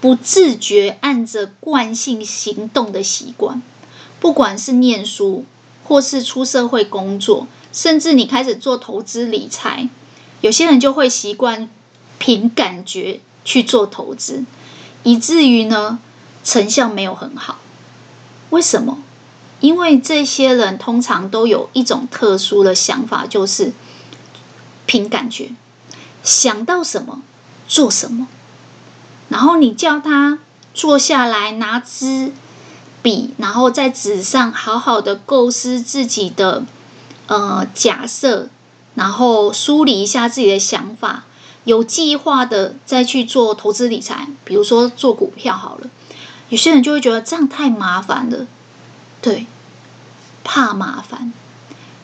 [0.00, 3.62] 不自觉按着惯性行动的习惯，
[4.18, 5.44] 不管是念书，
[5.84, 9.88] 或是出社会工作，甚至你开始做投资理财，
[10.40, 11.68] 有些人就会习惯
[12.18, 14.44] 凭感觉去做投资，
[15.02, 15.98] 以至于呢，
[16.44, 17.58] 成效没有很好。
[18.48, 19.02] 为什么？
[19.60, 23.74] 因为这些人通常都有一种特殊的想法，就是
[24.86, 25.50] 凭感觉，
[26.24, 27.20] 想到什么
[27.68, 28.26] 做什么。
[29.30, 30.40] 然后你叫他
[30.74, 32.32] 坐下来，拿支
[33.00, 36.64] 笔，然后在纸上好好的构思自己的
[37.28, 38.48] 呃假设，
[38.94, 41.24] 然后梳理一下自己的想法，
[41.64, 45.88] 有计划的再去做投资理财，比如说做股票好了。
[46.48, 48.46] 有些人就会觉得这样太麻烦了，
[49.22, 49.46] 对，
[50.42, 51.32] 怕麻烦。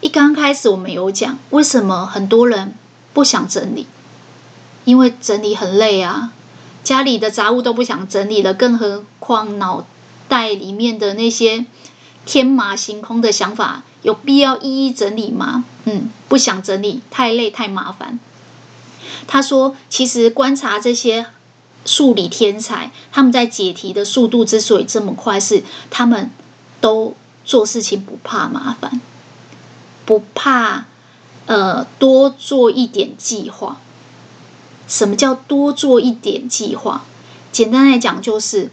[0.00, 2.74] 一刚开始我们有讲，为什么很多人
[3.12, 3.88] 不想整理？
[4.84, 6.32] 因为整理很累啊。
[6.86, 9.84] 家里的杂物都不想整理了，更何况脑
[10.28, 11.66] 袋里面的那些
[12.24, 15.64] 天马行空的想法，有必要一一整理吗？
[15.86, 18.20] 嗯，不想整理，太累太麻烦。
[19.26, 21.26] 他说，其实观察这些
[21.84, 26.30] 数理天才，他们在解题的速度之所以这么快，是他们
[26.80, 29.00] 都做事情不怕麻烦，
[30.04, 30.84] 不怕
[31.46, 33.80] 呃多做一点计划。
[34.88, 37.04] 什么叫多做一点计划？
[37.52, 38.70] 简单来讲，就是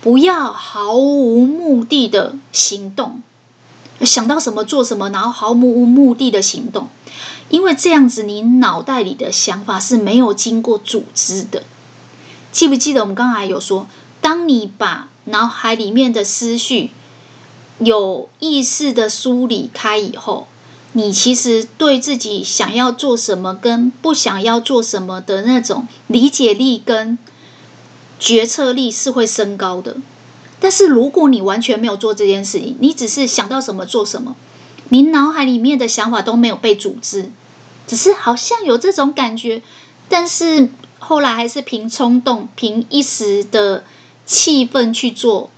[0.00, 3.22] 不要毫无目的的行动，
[4.02, 6.88] 想到什么做什么，然后毫无目的的行动，
[7.48, 11.64] 因为这样子你脑袋里的想法是没有经过组织的。
[12.52, 13.88] 记不记得我们刚才有说，
[14.20, 16.90] 当你把脑海里面的思绪
[17.78, 20.46] 有意识的梳理开以后，
[20.98, 27.16] 你其实对自己想要做什么跟不想要做什么的那种理解力跟
[28.18, 29.96] 决策力是会升高的。
[30.58, 34.34] 但是如果你完全没有做这件事情，你只是想到什么做什么，
[34.88, 37.30] 你脑海里面的想法都没有被组织，
[37.86, 39.62] 只是好像有这种感觉，
[40.08, 43.84] 但是后来还是凭冲动、凭一时的
[44.26, 45.48] 气氛去做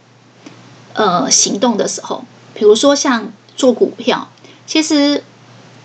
[0.92, 4.29] 呃行动的时候，比如说像做股票。
[4.66, 5.24] 其实，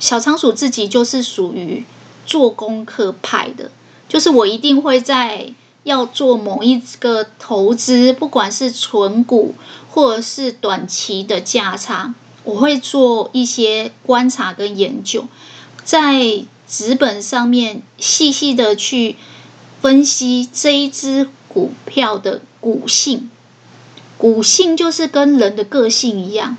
[0.06, 1.84] 小仓鼠自己就是属于
[2.28, 3.72] 做功课派的，
[4.08, 5.52] 就是我一定会在
[5.84, 9.56] 要做某一个投资，不管是存股
[9.89, 12.13] 或者是短期的价差，
[12.44, 15.26] 我会做一些观察跟研究，
[15.84, 19.15] 在纸本上面细细的去
[19.82, 23.32] 分析这一只股票的股性，
[24.20, 26.58] 股性就是跟人的个性一样。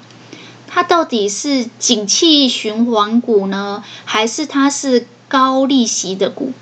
[0.77, 6.53] 它到底是景气循环股呢，还是它是高利息的股？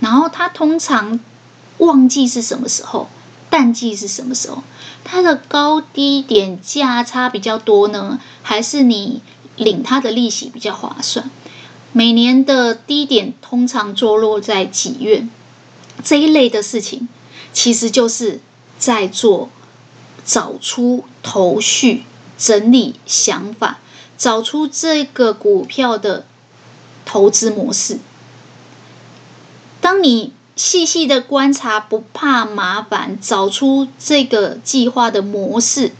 [0.00, 1.18] 然后它通常
[1.78, 3.08] 旺季是什么时候？
[3.48, 4.62] 淡季是什么时候？
[5.02, 9.22] 它的高低点价差比较多呢，还是你
[9.56, 11.30] 领它的利息比较划算？
[11.92, 15.26] 每年的低点通常坐落在几月？
[16.04, 17.08] 这一类的事情，
[17.54, 18.42] 其实就是
[18.78, 19.48] 在做
[20.22, 22.04] 找出头绪。
[22.44, 23.78] 整理想法，
[24.18, 26.26] 找出这个股票的
[27.06, 27.98] 投资模式。
[29.80, 35.92] 当你细细的观察，不怕麻烦，找出这个计划的模式，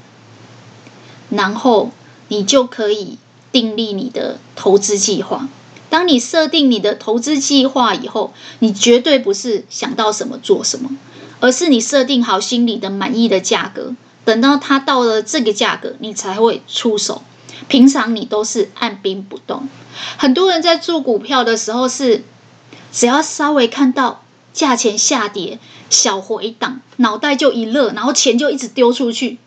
[1.30, 1.92] 然后
[2.28, 3.16] 你就可以
[3.50, 5.48] 订立你的投资计划。
[5.88, 10.90] 当你设定你的投资计划以后，你绝对不是想到什么做什么，
[11.40, 13.94] 而是你设定好心里的满意的价格。
[14.24, 17.22] 等到它到了这个价格，你才会出手。
[17.68, 19.68] 平常你都是按兵不动。
[20.16, 22.24] 很多人在做股票的时候是，
[22.92, 24.22] 只要稍微看到
[24.52, 25.58] 价钱下跌、
[25.88, 29.38] 小回档，脑袋就一热，然后钱就一直丢出去，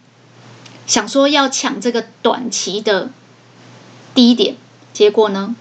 [0.88, 3.10] 想说要抢这个短期的
[4.16, 4.56] 低点。
[4.94, 5.56] 结果呢，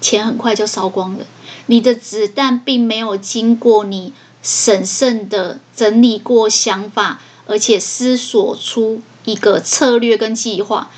[0.00, 1.26] 钱很快就烧光了。
[1.66, 4.12] 你的子弹并没有经过你
[4.42, 10.90] 审慎的整理过想法，而且思索出一个策略跟计划，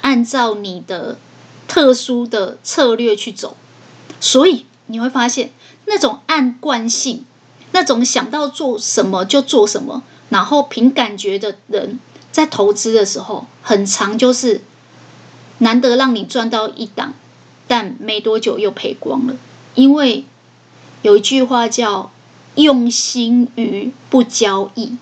[0.00, 1.18] 按照你的
[1.68, 3.56] 特殊的策略去走。
[4.20, 5.50] 所以你会发现，
[5.86, 7.24] 那种按惯性，
[7.72, 11.98] 那种想到做什么就做什么，然后凭感觉的人，
[12.30, 14.62] 在投资的时候，很长就是
[15.58, 17.14] 难得让你赚到一档，
[17.66, 19.36] 但没多久又赔光了，
[19.74, 20.24] 因为。
[21.04, 22.12] 有一句话叫
[22.54, 24.96] “用心于不交易”，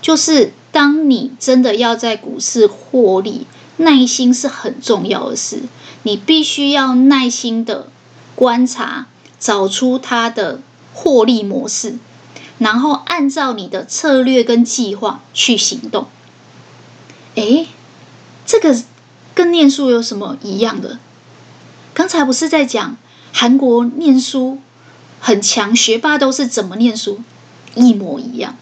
[0.00, 3.46] 就是当你真的要在股市获利，
[3.78, 5.62] 耐心是很重要的事。
[6.02, 7.88] 你必须要耐心的
[8.34, 9.06] 观察，
[9.40, 10.60] 找出它的
[10.94, 11.98] 获利模式，
[12.58, 16.06] 然后按照你的策略跟计划去行动。
[17.34, 17.66] 诶，
[18.46, 18.80] 这个
[19.34, 20.98] 跟念书有什么一样的？
[21.92, 22.96] 刚才不是在讲
[23.32, 24.58] 韩国念书？
[25.18, 27.20] 很强，学霸都是怎么念书？
[27.74, 28.56] 一模一样。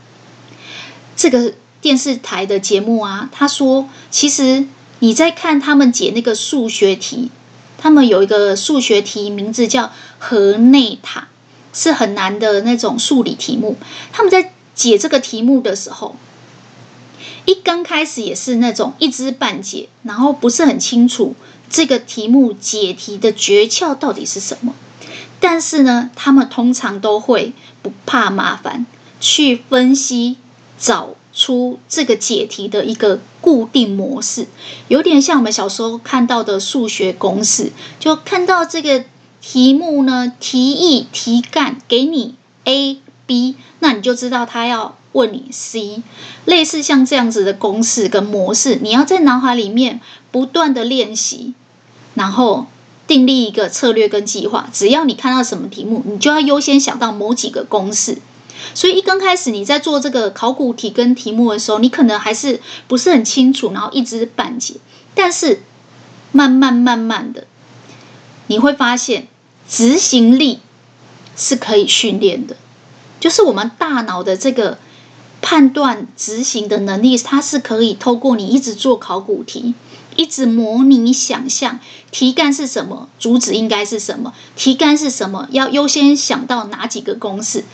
[1.17, 4.67] 这个电视台的节目啊，他说，其实
[4.99, 7.31] 你在看他们解那个数学题，
[7.79, 11.29] 他们有一个数学题，名字叫河内塔，
[11.73, 13.77] 是很难的那种数理题目。
[14.13, 16.17] 他们在解这个题目的时候，
[17.45, 21.35] 一刚开始也是那种一知半解，然后不是很清楚
[21.69, 24.75] 这个题目解题的诀窍到底是什么。
[25.41, 27.53] 但是呢，他们通常都会
[27.83, 28.87] 不怕麻烦，
[29.21, 30.39] 去分析，
[30.79, 34.47] 找出这个解题的一个固定模式，
[34.89, 37.73] 有点像我们小时候看到的数学公式。
[37.99, 39.05] 就看到这个
[39.41, 46.03] 题目呢，题意、题干给你 A、B，那你就知道他要问你 C。
[46.45, 50.01] 类似像这样子的公式跟模式，你要在脑海里面
[50.31, 51.55] 不断的练习，
[52.15, 52.67] 然后。
[53.07, 58.17] 订立一个策略跟计划，只要你看到什么题目，你就要优先想到某几个公式。
[58.73, 64.75] 所以一刚开始你在做这个考古题跟题目的时候，你可能还是不是很清楚，然后一知半解。
[65.15, 65.63] 但是
[66.33, 67.47] 慢慢慢慢的，
[68.47, 69.29] 你会发现
[69.69, 70.61] 执行力
[71.37, 72.57] 是可以训练的，
[73.21, 74.79] 就是我们大脑的这个
[75.43, 79.75] 判断执行的能力，它是可以透过你一直做考古题。
[80.17, 81.81] 一直模拟想象
[82.13, 87.65] 题干是什么，主旨应该是什么，题干是什么，要优先想到哪几个公式。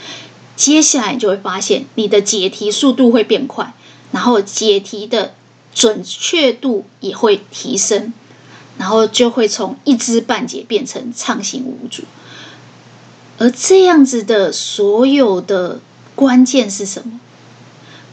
[0.60, 3.72] 接下来你就会发现，你的解题速度会变快，
[4.12, 5.32] 然后解题的
[5.74, 8.12] 准确度也会提升，
[8.76, 12.02] 然后就会从一知半解变成畅行无阻。
[13.38, 15.80] 而这样子的所有的
[16.14, 17.18] 关键是什么？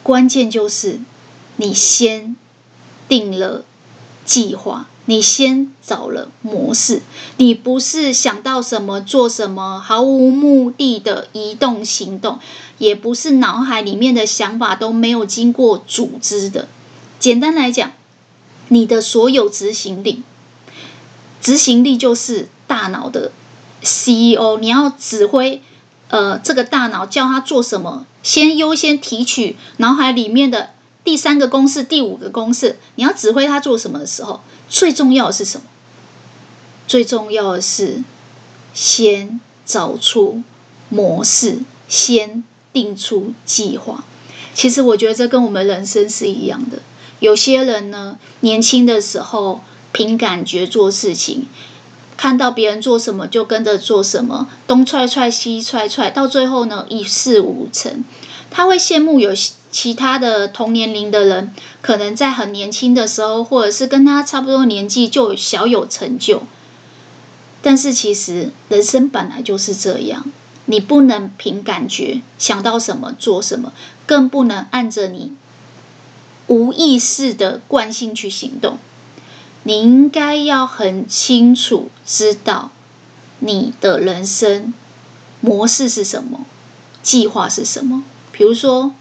[0.02, 1.02] 关键就是
[1.58, 2.38] 你先
[3.10, 3.66] 定了。
[4.24, 7.02] 计划，你先找了模式，
[7.38, 12.40] 你不是想到什么做什么，毫无目的的移动行动，
[12.78, 16.68] 也不是脑海里面的想法都没有经过组织的。
[17.20, 17.94] 简单来讲，
[18.68, 20.24] 你的所有执行力，
[21.40, 23.32] 执行力就是大脑的
[23.82, 25.62] CEO，你要指挥，
[26.10, 30.72] 呃，这个大脑叫他做什么，先优先提取脑海里面的。
[31.08, 35.64] 第三个公式，第五个公式，你要指挥他做什么的时候，最重要的是什么？
[36.86, 38.04] 最重要的是
[38.74, 40.44] 先找出
[40.90, 42.44] 模式，先
[42.74, 44.04] 定出计划。
[44.54, 46.80] 其实我觉得这跟我们人生是一样的。
[47.22, 49.62] 有些人呢，年轻的时候
[49.94, 51.48] 凭感觉做事情，
[52.18, 58.04] 看到别人做什么就跟着做什么，东踹踹西踹踹，到最后呢，一事无成。
[58.50, 59.32] 他会羡慕有
[59.72, 66.44] 其他的同年龄的人，可能在很年轻的时候，或者是跟他差不多年纪就小有成就。
[67.62, 70.26] 但是其实人生本来就是这样，
[70.66, 73.74] 你不能凭感觉想到什么做什么，
[74.06, 75.34] 更不能按着你
[76.48, 78.78] 无意识的惯性去行动。
[79.64, 82.72] 你应该要很清楚知道
[83.40, 84.74] 你的人生
[85.42, 86.46] 模式是什么，
[87.04, 88.04] 计划是什么。
[88.38, 88.92] 比如说，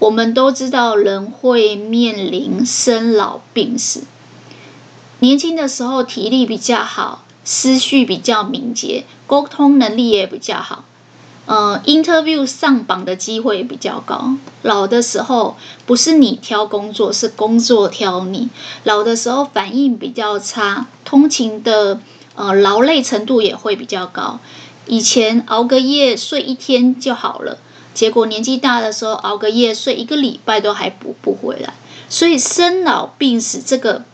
[0.00, 4.02] 我们都知道人会面临生老病死。
[5.20, 10.84] 年轻的时候体力比较好，思绪比较敏捷，沟通能力也比较好，
[11.46, 14.34] 呃，interview 上榜的机会比较高。
[14.62, 18.48] 老的时候不是你挑工作，是工作挑你。
[18.82, 22.00] 老的时候反应比较差，通勤的
[22.34, 24.40] 呃劳累程度也会比较高。
[24.86, 27.58] 以前熬个夜睡一天就好了。
[27.92, 31.74] 结果年纪大的时候熬个夜睡一个礼拜都还补不回来，
[32.08, 34.04] 所以生老病死这个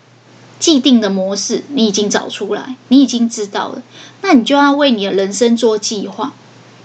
[0.59, 3.83] 既定的模式你已经找出来，你已经知道了，
[4.23, 6.33] 那你就要为你的人生做计划。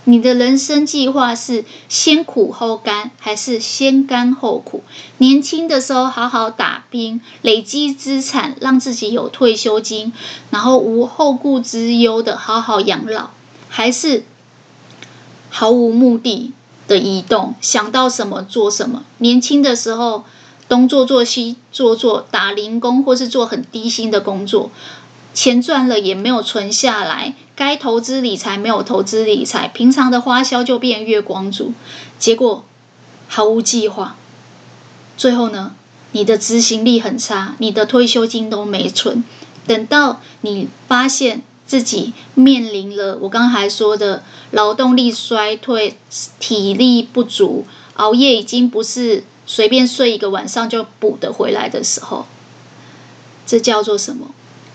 [0.05, 4.83] 你的人生计划是先苦后甘，还是先甘后苦？
[5.19, 10.11] 年轻的时候好好打拼，累积资产，让自己有退休金，
[10.49, 13.29] 然后无后顾之忧的好好养老，
[13.69, 14.23] 还是
[15.49, 16.51] 毫无目的
[16.91, 19.03] 的移动，想到什么做什么？
[19.19, 20.25] 年轻的时候
[20.67, 24.69] 东做做西做做，打零工或是做很低薪的工作。
[25.33, 31.73] 钱赚了也没有存下来，该投资理财没有投资理财，平常的花销就变月光族，
[32.19, 32.65] 结果
[33.29, 34.17] 毫无计划。
[35.15, 35.71] 最后呢，
[36.11, 39.23] 你的执行力很差，你的退休金都没存。
[39.65, 45.97] 等到你发现自己面临了我刚才说的劳动力衰退、
[46.37, 52.25] 体力不足、熬夜已经不是随便睡一个晚上就补得回来的时候，
[53.47, 54.31] 这叫做什么？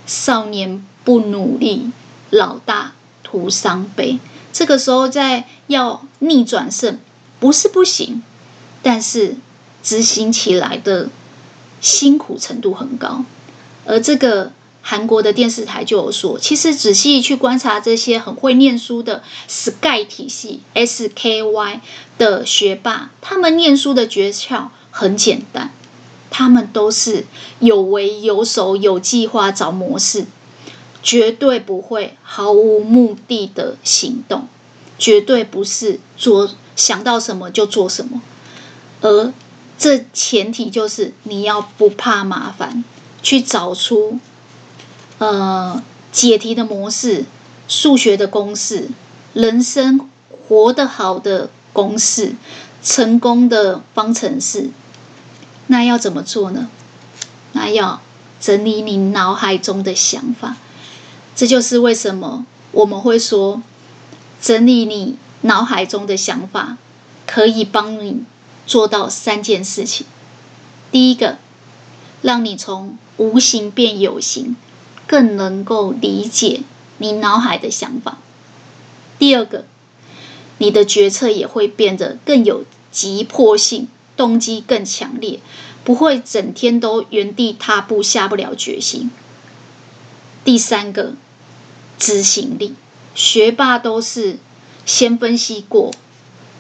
[0.06, 1.90] 少年不努力，
[2.30, 4.18] 老大徒伤悲。
[4.50, 6.98] 这个时候再要逆转胜，
[7.38, 8.22] 不是不行，
[8.82, 9.36] 但是
[9.82, 11.10] 执行起来的
[11.82, 13.26] 辛苦程度很高。
[13.84, 14.52] 而这个
[14.88, 21.80] 韩国的电视台就有说，其实仔细去观察这些很会念书的 SKY 体系 SKY
[22.18, 25.72] 的学霸，他们念书的诀窍很简单。
[26.30, 27.26] 他们都是
[27.58, 30.26] 有为有守有计划找模式，
[31.02, 34.46] 绝对不会毫无目的的行动，
[34.98, 38.22] 绝对不是做想到什么就做什么，
[39.00, 39.32] 而
[39.76, 42.84] 这前提就是你要不怕麻烦，
[43.20, 44.20] 去找出
[45.18, 47.24] 呃解题的模式、
[47.68, 48.88] 数学的公式、
[49.34, 52.34] 人生活得好的公式、
[52.82, 54.70] 成功的方程式。
[55.68, 56.68] 那要怎么做呢？
[57.52, 58.00] 那要
[58.40, 60.56] 整理你脑海中的想法，
[61.34, 63.62] 这就是为什么我们会说，
[64.40, 66.76] 整理你脑海中的想法
[67.26, 68.22] 可以帮你
[68.66, 70.06] 做到三件事情。
[70.92, 71.38] 第一个，
[72.22, 74.54] 让你从无形变有形，
[75.06, 76.62] 更能够理解
[76.98, 78.18] 你脑海的想法。
[79.18, 79.64] 第二个，
[80.58, 83.88] 你的决策也会变得更有急迫性。
[84.16, 85.40] 动机更强烈，
[85.84, 89.10] 不会整天都原地踏步，下不了决心。
[90.42, 91.12] 第三个，
[91.98, 92.74] 执行力，
[93.14, 94.38] 学霸都是
[94.86, 95.90] 先分析过，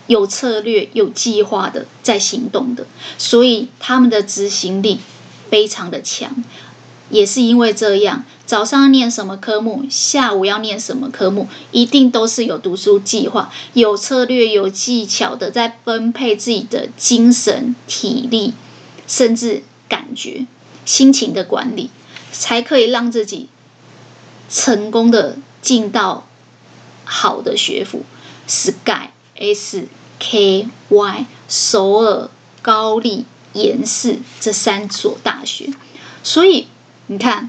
[0.06, 2.86] 有策略、有计划的在行动的，
[3.16, 5.00] 所以他们的执行力
[5.48, 6.44] 非常的强。
[7.08, 18.54] 也是因为这样，早上要念什么科目，下午要念什么科目，一定都是有读书计划、有策略、有技巧的，在分配自己的精神、体力，
[19.08, 20.46] 甚至感觉、
[20.84, 21.90] 心情的管理，
[22.30, 23.48] 才可以让自己
[24.48, 26.28] 成功的进到
[27.04, 28.04] 好的学府
[28.48, 32.30] ，SKY、SKY、首尔、
[32.62, 33.24] 高丽、
[33.54, 35.72] 延世这三所大学，
[36.22, 36.68] 所以。
[37.08, 37.48] 你看，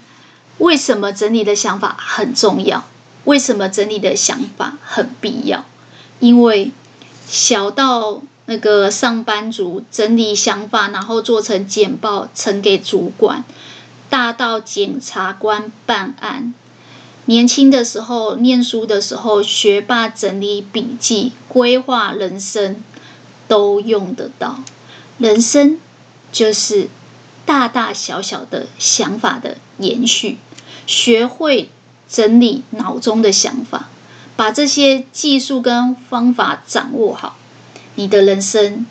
[0.60, 2.86] 为什么整理的想法很重要？
[3.26, 5.66] 为什么整理的想法很必要？
[6.20, 6.72] 因为
[7.28, 13.44] 小到那个上班族整理想法，然后做成简报呈给主管；
[14.10, 16.54] 大到检察官办案，
[17.26, 22.84] 年轻的时候念书的时候，学霸整理笔记、规划人生，
[23.48, 24.60] 都用得到。
[25.20, 25.80] 人生
[26.32, 26.90] 就是。
[27.48, 30.38] 大大小小的想法的延续，
[30.88, 31.70] 学会
[32.10, 33.90] 整理脑中的想法，
[34.36, 37.38] 把这些技术跟方法掌握好，
[37.96, 38.88] 你的人生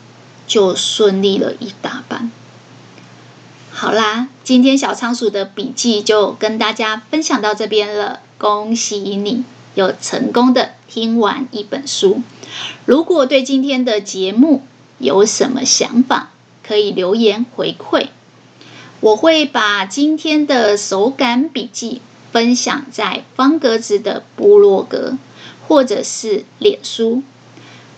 [0.47, 2.31] 就顺利了一大半。
[3.71, 8.21] 好啦，今天小仓鼠的笔记就跟大家分享到这边了。
[8.37, 9.43] 恭喜你
[9.73, 12.21] 有成功的听完一本书。
[12.85, 14.63] 如果对今天的节目
[14.99, 16.29] 有什么想法，
[16.61, 18.09] 可以留言回馈。
[18.99, 25.17] 我会把今天的手感笔记分享在方格子的部落格，
[25.67, 27.23] 或者是脸书。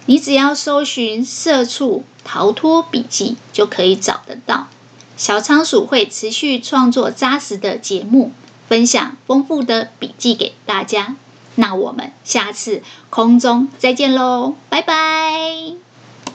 [0.05, 4.67] 你只要搜寻“社畜逃脱笔记”就可以找得到。
[5.15, 8.31] 小仓鼠会持续创作扎实的节目，
[8.67, 11.15] 分享丰富的笔记给大家。
[11.55, 15.88] 那我们下次空中再见喽，拜拜。